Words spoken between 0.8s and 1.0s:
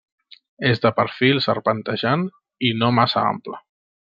de